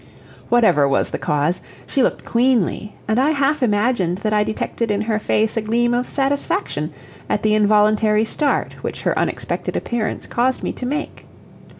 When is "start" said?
8.25-8.73